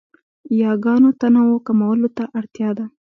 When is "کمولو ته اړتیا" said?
1.67-2.69